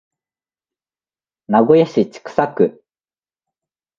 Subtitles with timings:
[1.47, 2.83] 名古屋市千種区